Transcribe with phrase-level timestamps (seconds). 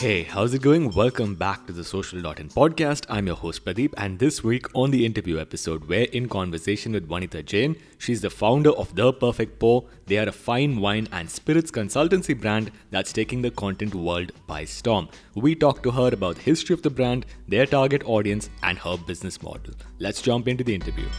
[0.00, 0.92] Hey, how's it going?
[0.92, 3.04] Welcome back to the Social.in podcast.
[3.10, 7.06] I'm your host Pradeep, and this week on the interview episode, we're in conversation with
[7.06, 7.76] Vanita Jain.
[7.98, 9.84] She's the founder of The Perfect Pour.
[10.06, 14.64] They are a fine wine and spirits consultancy brand that's taking the content world by
[14.64, 15.10] storm.
[15.34, 18.96] We talk to her about the history of the brand, their target audience, and her
[18.96, 19.74] business model.
[19.98, 21.10] Let's jump into the interview.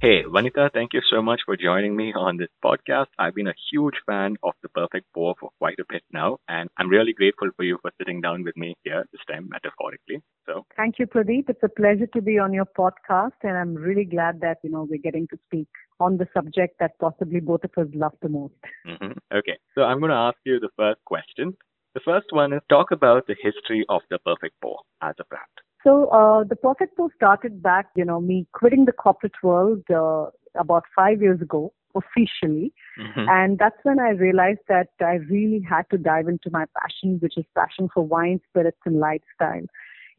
[0.00, 3.06] Hey, Vanita, thank you so much for joining me on this podcast.
[3.18, 6.70] I've been a huge fan of The Perfect Pour for quite a bit now, and
[6.76, 10.22] I'm really grateful for you for sitting down with me here this time, metaphorically.
[10.46, 11.50] So, thank you, Pradeep.
[11.50, 14.86] It's a pleasure to be on your podcast, and I'm really glad that you know
[14.88, 15.66] we're getting to speak
[15.98, 18.54] on the subject that possibly both of us love the most.
[18.86, 19.18] Mm-hmm.
[19.36, 21.56] Okay, so I'm going to ask you the first question.
[21.94, 25.67] The first one is talk about the history of The Perfect Pour as a brand.
[25.84, 30.26] So uh, the Perfect Pour started back, you know, me quitting the corporate world uh,
[30.58, 33.28] about five years ago officially, mm-hmm.
[33.28, 37.38] and that's when I realized that I really had to dive into my passion, which
[37.38, 39.66] is passion for wine, spirits, and lifestyle.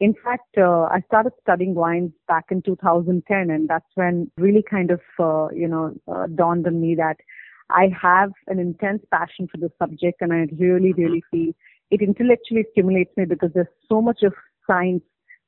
[0.00, 4.90] In fact, uh, I started studying wines back in 2010, and that's when really kind
[4.90, 7.18] of, uh, you know, uh, dawned on me that
[7.70, 11.44] I have an intense passion for the subject, and I really, really mm-hmm.
[11.44, 11.52] feel
[11.90, 14.32] it intellectually stimulates me because there's so much of
[14.66, 15.02] science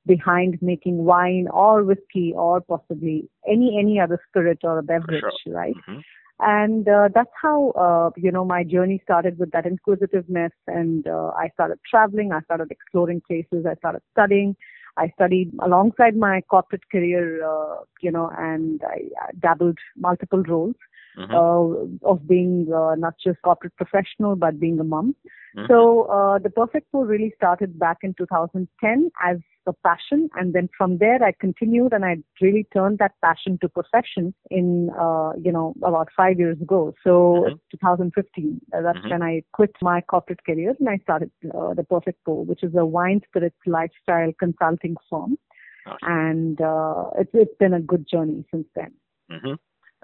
[0.06, 5.54] behind making wine or whiskey or possibly any any other spirit or a beverage, sure.
[5.54, 5.74] right?
[5.88, 6.00] Mm-hmm.
[6.40, 11.30] And uh, that's how uh, you know my journey started with that inquisitiveness, and uh,
[11.38, 12.32] I started traveling.
[12.32, 13.64] I started exploring places.
[13.68, 14.56] I started studying.
[14.96, 20.74] I studied alongside my corporate career, uh, you know, and I, I dabbled multiple roles
[21.18, 21.34] mm-hmm.
[21.34, 25.14] uh, of being uh, not just corporate professional but being a mom.
[25.56, 25.66] Mm-hmm.
[25.70, 29.36] So uh, the Perfect Pour really started back in 2010 as
[29.66, 33.68] a passion, and then from there I continued and I really turned that passion to
[33.68, 36.94] profession in uh, you know about five years ago.
[37.04, 37.54] So mm-hmm.
[37.70, 39.10] 2015, uh, that's mm-hmm.
[39.10, 42.74] when I quit my corporate career and I started uh, the Perfect Pour, which is
[42.76, 45.36] a wine spirits lifestyle consulting firm,
[45.86, 45.98] awesome.
[46.02, 48.92] and uh, it's it's been a good journey since then.
[49.30, 49.54] Mm-hmm.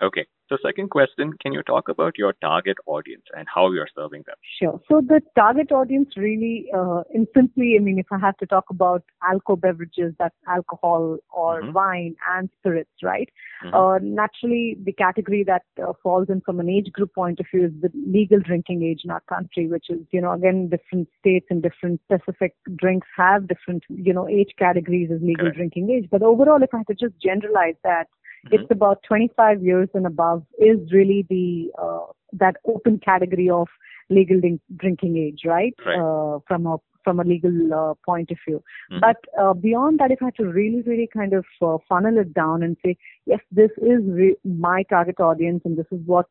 [0.05, 0.27] Okay.
[0.49, 4.37] So, second question, can you talk about your target audience and how you're serving them?
[4.59, 4.81] Sure.
[4.89, 8.65] So, the target audience really, uh, in simply, I mean, if I have to talk
[8.71, 11.73] about alcohol beverages, that's alcohol or mm-hmm.
[11.73, 13.29] wine and spirits, right?
[13.63, 13.75] Mm-hmm.
[13.75, 17.67] Uh, naturally, the category that uh, falls in from an age group point of view
[17.67, 21.47] is the legal drinking age in our country, which is, you know, again, different states
[21.51, 26.09] and different specific drinks have different, you know, age categories as legal drinking age.
[26.11, 28.07] But overall, if I had to just generalize that,
[28.47, 28.55] Mm-hmm.
[28.55, 33.69] It's about 25 years and above is really the uh, that open category of
[34.11, 34.41] legal
[34.77, 35.75] drinking age, right?
[35.85, 35.99] right.
[35.99, 38.63] Uh, from a from a legal uh, point of view.
[38.93, 39.01] Mm-hmm.
[39.01, 42.35] But uh, beyond that, if I had to really, really kind of uh, funnel it
[42.35, 46.27] down and say, yes, this is re- my target audience, and this is what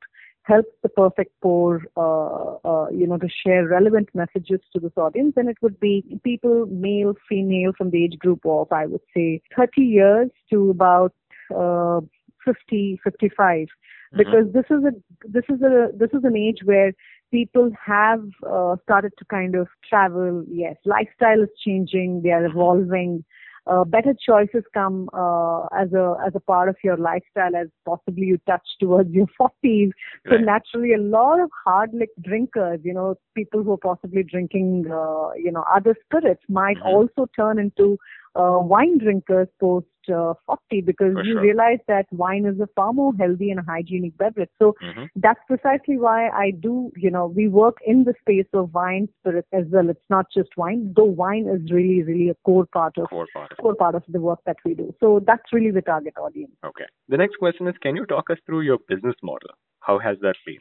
[0.47, 5.33] helps the perfect pour, uh, uh, you know, to share relevant messages to this audience,
[5.35, 9.41] then it would be people, male, female, from the age group of, I would say,
[9.55, 11.13] 30 years to about
[11.55, 12.01] uh,
[12.45, 14.17] 50, 55, mm-hmm.
[14.17, 14.91] because this is a
[15.27, 16.93] this is a this is an age where
[17.31, 20.43] people have uh, started to kind of travel.
[20.49, 22.21] Yes, lifestyle is changing.
[22.23, 22.57] They are mm-hmm.
[22.57, 23.25] evolving.
[23.69, 28.25] Uh, better choices come uh, as a as a part of your lifestyle as possibly
[28.25, 29.89] you touch towards your 40s.
[30.25, 30.45] So right.
[30.45, 35.31] naturally, a lot of hard liquor drinkers, you know, people who are possibly drinking, uh,
[35.35, 36.87] you know, other spirits might mm-hmm.
[36.87, 37.97] also turn into
[38.37, 41.41] uh, wine drinkers post uh, 40 because For you sure.
[41.41, 44.49] realize that wine is a far more healthy and hygienic beverage.
[44.59, 45.05] So mm-hmm.
[45.15, 49.47] that's precisely why I do, you know, we work in the space of wine spirits
[49.51, 49.89] as well.
[49.89, 53.57] It's not just wine, though wine is really, really a core part of core part,
[53.57, 54.93] core part of the work that we do.
[54.99, 56.51] So that's really the target audience.
[56.65, 56.85] Okay.
[57.09, 59.49] The next question is, can you talk us through your business model?
[59.79, 60.57] How has that been?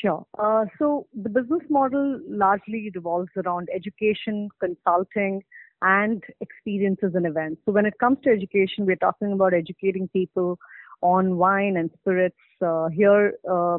[0.00, 0.24] Sure.
[0.38, 5.42] Uh, so the business model largely revolves around education, consulting,
[5.82, 7.60] and experiences and events.
[7.64, 10.58] So when it comes to education, we're talking about educating people
[11.02, 12.36] on wine and spirits.
[12.60, 13.78] Uh, here, uh,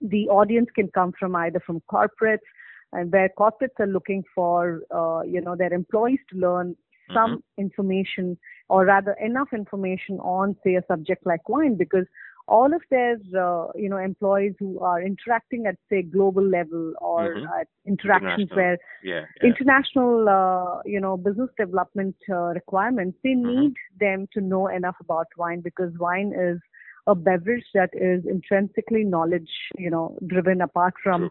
[0.00, 2.38] the audience can come from either from corporates,
[2.92, 6.74] and where corporates are looking for, uh, you know, their employees to learn
[7.12, 7.60] some mm-hmm.
[7.60, 8.38] information,
[8.68, 12.06] or rather enough information on, say, a subject like wine, because
[12.50, 17.34] all of their uh, you know employees who are interacting at say global level or
[17.34, 17.60] mm-hmm.
[17.60, 19.48] at interactions where yeah, yeah.
[19.50, 23.60] international uh, you know business development uh, requirements they mm-hmm.
[23.60, 26.58] need them to know enough about wine because wine is
[27.06, 31.30] a beverage that is intrinsically knowledge you know driven apart from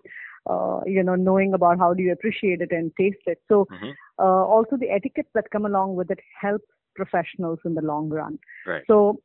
[0.49, 3.91] uh, you know knowing about how do you appreciate it and taste it so mm-hmm.
[4.19, 6.61] uh, also the etiquettes that come along with it help
[6.95, 8.83] professionals in the long run right.
[8.87, 9.21] so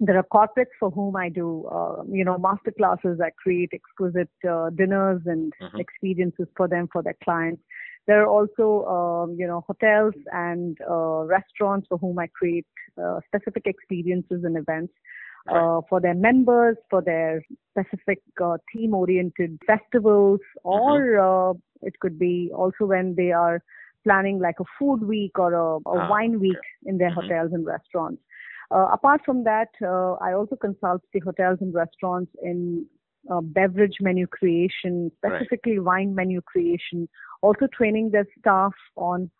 [0.00, 3.20] there are corporates for whom I do, uh, you know, master classes.
[3.22, 5.80] I create exquisite uh, dinners and Mhm.
[5.80, 7.62] experiences for them for their clients.
[8.06, 12.66] There are also, um, you know, hotels and uh, restaurants for whom I create
[13.02, 14.94] uh, specific experiences and events
[15.48, 22.50] uh, for their members, for their specific uh, theme-oriented festivals, or uh, it could be
[22.54, 23.62] also when they are
[24.04, 26.56] planning like a food week or a, a Ah, wine week
[26.86, 27.14] in their Mhm.
[27.14, 28.22] hotels and restaurants.
[28.70, 32.86] Uh, apart from that, uh, I also consult the hotels and restaurants in
[33.30, 35.46] uh, beverage menu creation, Right.
[35.46, 37.08] specifically wine menu creation,
[37.42, 39.30] also training their staff on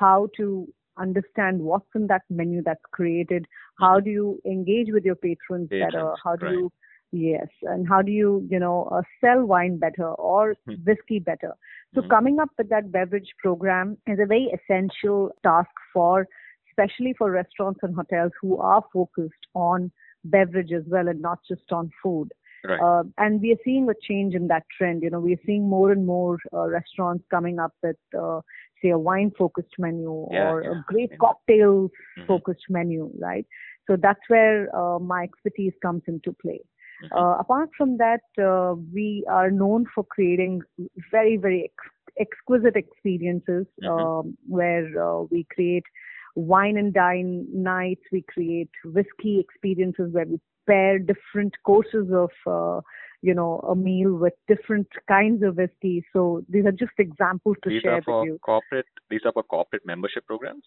[0.00, 0.66] how to
[0.98, 3.46] understand what's in that menu that's created.
[3.78, 6.14] How do you engage with your patrons, better?
[6.22, 6.52] How do right.
[6.52, 6.72] you
[7.10, 10.74] Yes, and how do you, you know, uh, sell wine better or Hmm.
[10.84, 11.54] whiskey better?
[11.94, 12.08] So Mhm.
[12.08, 16.26] coming up with that beverage program is a very essential task for,
[16.78, 19.90] especially for restaurants and hotels who are focused on
[20.24, 22.28] beverage as well and not just on food.
[22.64, 22.80] Right.
[22.80, 25.02] Uh, and we are seeing a change in that trend.
[25.02, 28.40] You know, we are seeing more and more uh, restaurants coming up with, uh,
[28.82, 31.16] say, a wine-focused menu Yeah, or yeah, a great yeah.
[31.20, 33.46] cocktails-focused menu, right?
[33.86, 36.60] So that's where uh, my expertise comes into play.
[37.02, 37.16] Mhm.
[37.16, 40.62] Uh, apart from that, uh, we are known for creating
[41.12, 43.88] very, very ex- exquisite experiences Mhm.
[43.88, 45.84] um, where uh, we create
[46.38, 52.80] wine and dine nights, we create whiskey experiences where we pair different courses of, uh,
[53.22, 56.04] you know, a meal with different kinds of whiskey.
[56.12, 58.38] So these are just examples to These share are for with you.
[58.40, 58.86] corporate.
[59.10, 60.64] These are for corporate membership programs.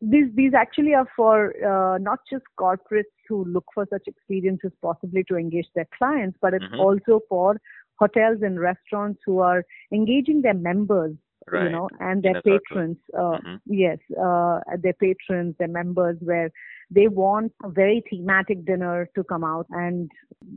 [0.00, 5.22] these these actually are for uh, not just corporates who look for such experiences possibly
[5.24, 6.78] to engage their clients but it's Mhm.
[6.86, 7.56] also for
[8.00, 11.14] hotels and restaurants who are engaging their members
[11.50, 11.64] Right.
[11.64, 13.60] you know and their patrons uh, Mhm.
[13.66, 16.50] yes uh, their patrons their members where
[16.90, 20.10] they want a very thematic dinner to come out and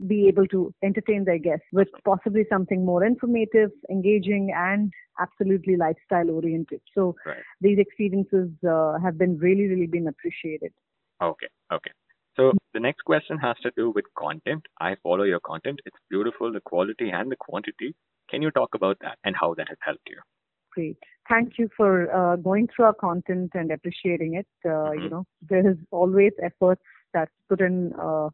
[0.06, 6.30] be able to entertain their guests with possibly something more informative engaging and absolutely lifestyle
[6.30, 7.42] oriented so Right.
[7.60, 10.72] these experiences uh, have been really really been appreciated
[11.22, 11.48] Okay.
[11.72, 11.90] Okay.
[12.36, 14.62] So the next question has to do with content.
[14.80, 15.80] I follow your content.
[15.86, 17.94] It's beautiful, the quality and the quantity.
[18.30, 20.20] Can you talk about that and how that has helped you?
[20.76, 25.10] Great thank you for uh, going through our content and appreciating it uh, you Mhm.
[25.10, 26.82] know there is always efforts
[27.14, 28.28] that's put in uh,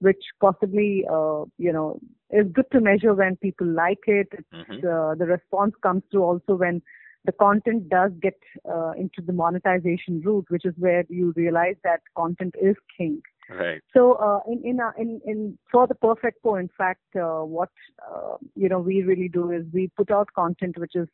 [0.00, 1.98] which possibly uh, you know
[2.30, 4.78] is good to measure when people like it it's, Mhm.
[4.84, 6.82] uh, the response comes through also when
[7.24, 8.38] the content does get
[8.72, 13.82] uh, into the monetization route which is where you realize that content is king Right.
[13.94, 17.70] so uh, in in, uh, in in for the perfect Pour, in fact, uh, what
[18.10, 21.08] uh, you know we really do is we put out content which is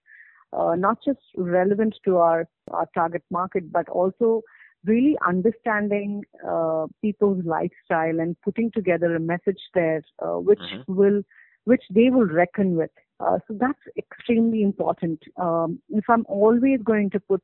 [0.53, 4.43] uh, not just relevant to our our target market, but also
[4.85, 10.85] really understanding uh, people's lifestyle and putting together a message there uh, which Mhm.
[10.89, 11.23] will
[11.65, 12.91] which they will reckon with.
[13.21, 15.23] Uh, so that's extremely important.
[15.37, 17.43] Um, if I'm always going to put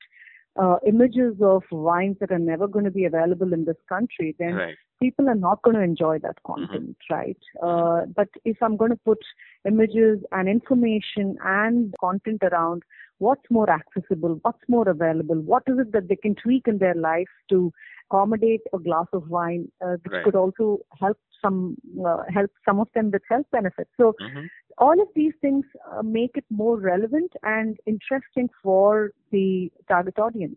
[0.59, 4.55] uh, images of wines that are never going to be available in this country, then
[4.55, 4.77] Right.
[5.01, 7.37] people are not going to enjoy that content, right?
[7.63, 9.19] Uh, but if I'm going to put
[9.67, 12.83] images and information and content around
[13.19, 16.95] what's more accessible, what's more available, what is it that they can tweak in their
[16.95, 17.73] life to
[18.11, 20.25] accommodate a glass of wine, uh, which Right.
[20.25, 23.91] could also help some uh, help some of them with health benefits.
[23.97, 24.49] So Mhm.
[24.79, 30.57] All of these things uh, make it more relevant and interesting for the target audience.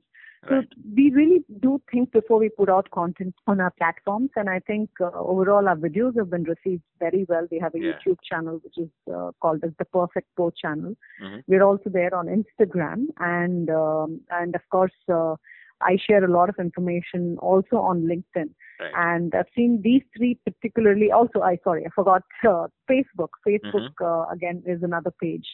[0.50, 0.68] So Right.
[0.98, 4.90] we really do think before we put out content on our platforms, and I think
[5.00, 7.46] uh, overall our videos have been received very well.
[7.52, 7.92] We have a Yeah.
[7.92, 10.96] YouTube channel which is uh, called as the Perfect Pour channel.
[11.22, 11.44] Mhm.
[11.48, 15.36] We're also there on Instagram, and um, and of course uh,
[15.82, 18.50] I share a lot of information also on LinkedIn.
[18.80, 18.92] Right.
[18.96, 21.12] And I've seen these three particularly.
[21.12, 23.30] Also, I sorry, I forgot uh, Facebook.
[23.48, 24.04] Facebook Mm-hmm.
[24.06, 25.46] uh, again is another page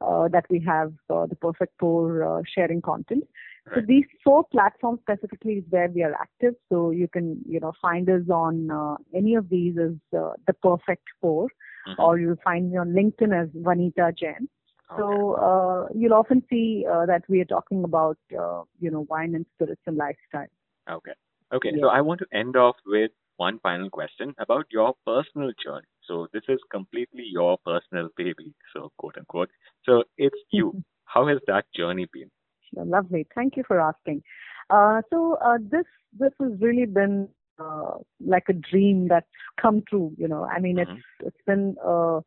[0.00, 3.24] uh, that we have uh, the Perfect for uh, sharing content.
[3.72, 6.54] So these four platforms specifically is where we are active.
[6.68, 10.54] So you can you know find us on uh, any of these as uh, the
[10.54, 11.46] Perfect Pour,
[11.88, 11.98] Mhm.
[11.98, 14.48] or you'll find me on LinkedIn as Vanita Jain.
[14.92, 15.02] Okay.
[15.02, 19.34] So uh, you'll often see uh, that we are talking about uh, you know wine
[19.34, 20.46] and spirits and lifestyle.
[20.90, 21.12] Okay.
[21.52, 21.70] Okay.
[21.74, 21.82] Yeah.
[21.82, 25.86] So I want to end off with one final question about your personal journey.
[26.06, 29.50] So this is completely your personal baby, so quote unquote.
[29.84, 30.82] So it's you.
[31.04, 32.30] How has that journey been?
[32.74, 33.26] Lovely.
[33.34, 34.22] Thank you for asking.
[34.70, 35.84] Uh, so uh, this
[36.18, 39.26] this has really been uh, like a dream that's
[39.60, 40.12] come true.
[40.16, 40.82] You know, I mean, Mhm.
[40.82, 42.20] it's it's been uh,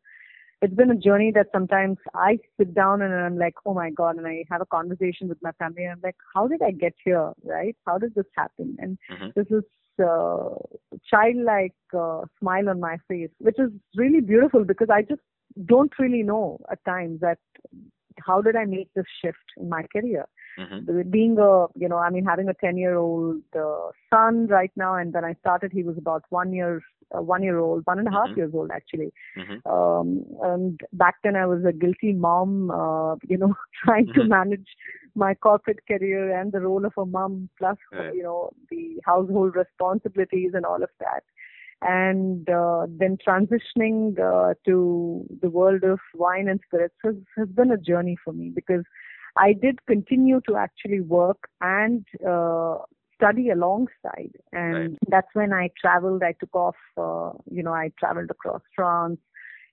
[0.62, 4.16] it's been a journey that sometimes I sit down and I'm like, oh my god,
[4.16, 6.94] and I have a conversation with my family and I'm like, how did I get
[7.04, 7.32] here?
[7.44, 7.76] Right?
[7.86, 8.76] How did this happen?
[8.78, 9.34] And Mhm.
[9.34, 9.64] this is
[9.98, 10.54] uh,
[11.10, 15.22] childlike uh, smile on my face, which is really beautiful because I just
[15.64, 17.38] don't really know at times that
[18.26, 20.26] how did I make this shift in my career.
[20.58, 21.10] Mm-hmm.
[21.10, 24.94] Being a, you know, I mean, having a 10 year old uh, son right now,
[24.94, 26.80] and then I started, he was about one year,
[27.14, 28.38] uh, one year old, one and a half mm-hmm.
[28.38, 29.12] years old actually.
[29.36, 29.68] Mm-hmm.
[29.70, 34.28] Um, and back then I was a guilty mom, uh, you know, trying to mm-hmm.
[34.28, 34.66] manage
[35.14, 38.14] my corporate career and the role of a mom, plus, right.
[38.14, 41.22] you know, the household responsibilities and all of that
[41.82, 47.70] and uh, then transitioning uh, to the world of wine and spirits has, has been
[47.70, 48.82] a journey for me because
[49.36, 52.78] I did continue to actually work and uh,
[53.16, 54.32] study alongside.
[54.52, 54.98] And right.
[55.08, 56.22] that's when I traveled.
[56.22, 59.18] I took off, uh, you know, I traveled across France,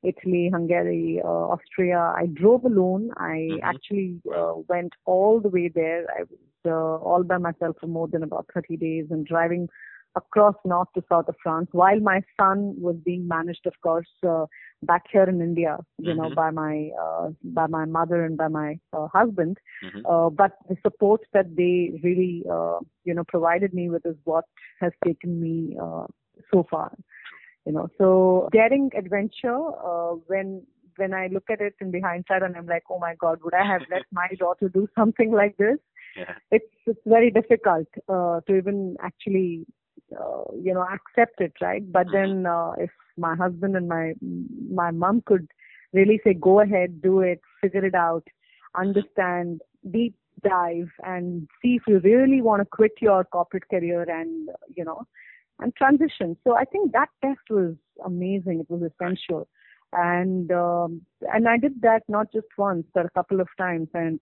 [0.04, 2.14] Italy, Hungary, uh, Austria.
[2.16, 3.12] I drove alone.
[3.18, 3.58] I mm-hmm.
[3.64, 6.06] actually uh, went all the way there.
[6.18, 9.68] I was uh, all by myself for more than about 30 days and driving
[10.16, 14.46] across north to south of France while my son was being managed, of course, uh,
[14.84, 16.22] back here in India, you mm-hmm.
[16.22, 19.58] know, by my uh, by my mother and by my uh, husband.
[19.84, 20.06] Mm-hmm.
[20.06, 24.46] Uh, but the support that they really, uh, you know, provided me with is what
[24.80, 26.06] has taken me uh,
[26.54, 26.92] so far.
[27.66, 29.68] You know, so daring adventure.
[29.84, 30.64] Uh, when
[30.98, 33.54] when I look at it in the hindsight, and I'm like, oh my God, would
[33.54, 35.78] I have let my daughter do something like this?
[36.16, 36.36] Yeah.
[36.52, 39.66] It's it's very difficult uh, to even actually
[40.20, 41.90] uh, you know accept it right?
[41.92, 42.44] But mm-hmm.
[42.44, 44.14] then uh, if my husband and my
[44.72, 45.48] my mom could
[45.94, 48.28] really say go ahead do it figure it out
[48.76, 54.50] understand deep dive and see if you really want to quit your corporate career and
[54.76, 55.06] you know
[55.60, 56.36] and transition.
[56.44, 58.60] So i think that test was amazing.
[58.60, 59.48] It was essential.
[59.94, 61.02] And um,
[61.34, 63.90] and i did that not just once but a couple of times.
[63.94, 64.20] And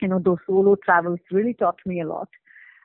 [0.00, 2.28] you know those solo travels really taught me a lot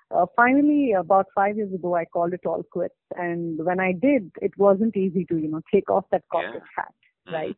[0.10, 2.96] uh, finally, about five years ago, I called it all quits.
[3.16, 6.84] And when I did, it wasn't easy to, you know, take off that corporate yeah.
[6.84, 6.94] hat,
[7.28, 7.34] mm-hmm.
[7.36, 7.56] right?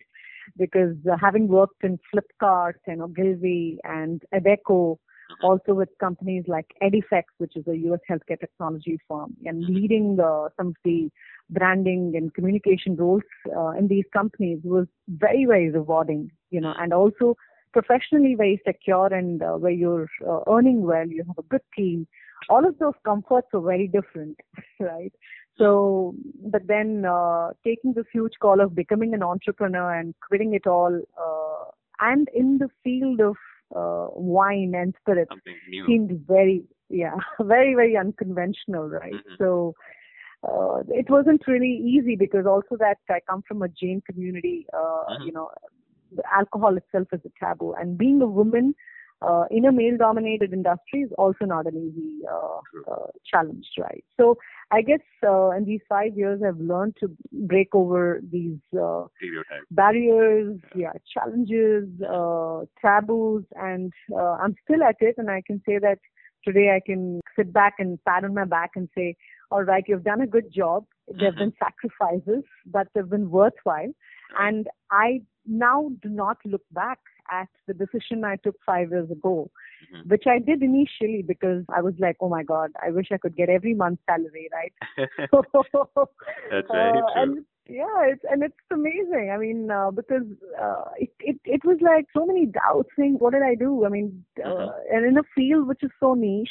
[0.57, 5.45] Because uh, having worked in Flipkart and Ogilvy and Adecco, mm-hmm.
[5.45, 7.99] also with companies like Edifecs, which is a U.S.
[8.09, 9.73] healthcare technology firm, and mm-hmm.
[9.75, 11.11] leading uh, some of the
[11.51, 13.21] branding and communication roles
[13.55, 17.35] uh, in these companies was very, very rewarding, you know, and also
[17.73, 22.07] professionally very secure and uh, where you're uh, earning well, you have a good team,
[22.49, 24.39] all of those comforts are very different,
[24.79, 25.13] right?
[25.57, 26.15] So,
[26.45, 31.01] but then uh, taking this huge call of becoming an entrepreneur and quitting it all,
[31.21, 33.35] uh, and in the field of
[33.75, 35.31] uh, wine and spirits
[35.85, 39.13] seemed very, yeah, very, very unconventional, right?
[39.13, 39.35] Mm-hmm.
[39.37, 39.75] So,
[40.47, 44.77] uh, it wasn't really easy because also that I come from a Jain community, uh,
[44.77, 45.23] mm-hmm.
[45.25, 45.49] you know,
[46.33, 48.73] alcohol itself is a taboo, and being a woman
[49.21, 54.03] uh, in a male dominated industry is also not an easy uh, uh, challenge, right?
[54.17, 54.37] So
[54.71, 59.05] I guess uh, in these five years, I've learned to break over these uh,
[59.71, 60.91] barriers, yeah.
[60.93, 65.15] yeah challenges, uh, taboos, and I'm still at it.
[65.17, 65.99] And I can say that
[66.45, 69.15] today I can sit back and pat on my back and say,
[69.51, 70.85] all right, you've done a good job.
[71.07, 71.45] There have mm-hmm.
[71.45, 73.91] been sacrifices, but they've been worthwhile.
[74.37, 76.99] And I now do not look back
[77.31, 79.49] at the decision I took five years ago,
[79.93, 80.09] mm-hmm.
[80.09, 83.35] which I did initially because I was like, oh my God, I wish I could
[83.35, 84.73] get every month's salary, right?
[86.51, 87.45] That's very uh, true.
[87.67, 89.29] Yeah, it's and it's amazing.
[89.31, 90.25] I mean, uh, because
[90.59, 92.89] uh, it, it it was like so many doubts.
[92.97, 93.85] Saying, what did I do?
[93.85, 94.95] I mean, uh, mm-hmm.
[94.95, 96.49] and in a field which is so niche,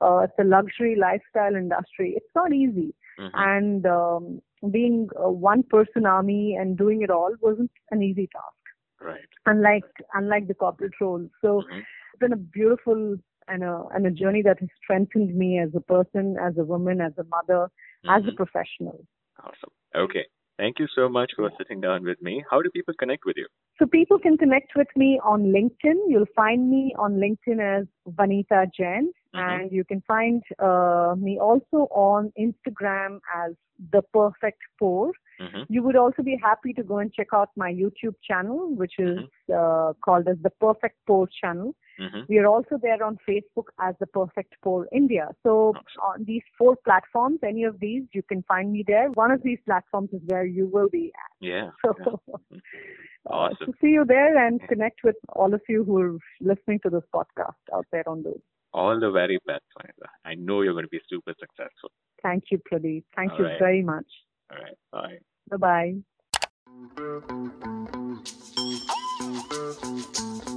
[0.00, 2.14] uh, it's a luxury lifestyle industry.
[2.16, 3.28] It's not easy, mm-hmm.
[3.32, 8.54] and um, being a one person army and doing it all wasn't an easy task.
[9.00, 9.28] Right.
[9.44, 9.84] Unlike
[10.14, 11.28] unlike the corporate role.
[11.42, 11.78] So mm-hmm.
[11.78, 13.16] it's been a beautiful
[13.48, 17.00] and a and a journey that has strengthened me as a person, as a woman,
[17.00, 18.10] as a mother, mm-hmm.
[18.10, 18.36] as a mm-hmm.
[18.36, 19.04] professional.
[19.40, 19.72] Awesome.
[19.94, 20.26] Okay.
[20.58, 22.42] Thank you so much for sitting down with me.
[22.50, 23.46] How do people connect with you?
[23.78, 25.96] So people can connect with me on LinkedIn.
[26.08, 29.38] You'll find me on LinkedIn as Vanita Jain, mm-hmm.
[29.38, 33.52] and you can find uh, me also on Instagram as
[33.92, 35.12] The Perfect Pour.
[35.40, 35.64] Mm-hmm.
[35.68, 39.18] You would also be happy to go and check out my YouTube channel, which is
[39.18, 39.52] mm-hmm.
[39.52, 41.74] uh, called as the Perfect Pour channel.
[42.00, 42.20] Mm-hmm.
[42.28, 45.28] We are also there on Facebook as the Perfect Pour India.
[45.42, 45.84] So awesome.
[46.02, 49.10] on these four platforms, any of these, you can find me there.
[49.12, 51.46] One of these platforms is where you will be at.
[51.46, 51.70] Yeah.
[52.04, 52.58] So, yeah.
[53.26, 53.56] awesome.
[53.60, 56.90] Uh, to see you there and connect with all of you who are listening to
[56.90, 58.40] this podcast out there on those.
[58.72, 59.64] All the very best,
[60.24, 61.90] I know you're going to be super successful.
[62.22, 63.04] Thank you, Pradeep.
[63.14, 63.58] Thank all you right.
[63.58, 64.06] very much.
[64.50, 64.76] All right.
[64.92, 65.18] Bye.
[65.50, 65.56] Bye
[70.46, 70.52] bye.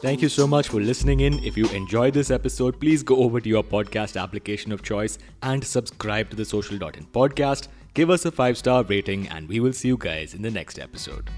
[0.00, 1.42] Thank you so much for listening in.
[1.44, 5.64] If you enjoyed this episode, please go over to your podcast application of choice and
[5.64, 7.68] subscribe to the Social.in podcast.
[7.94, 10.78] Give us a five star rating, and we will see you guys in the next
[10.78, 11.30] episode.